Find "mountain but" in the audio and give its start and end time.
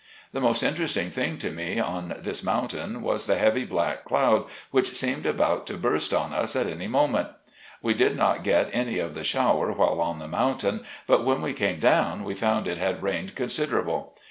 10.27-11.23